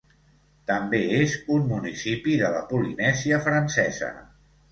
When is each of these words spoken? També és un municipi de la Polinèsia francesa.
També 0.69 1.01
és 1.17 1.35
un 1.57 1.67
municipi 1.73 2.39
de 2.41 2.49
la 2.55 2.63
Polinèsia 2.73 3.39
francesa. 3.49 4.13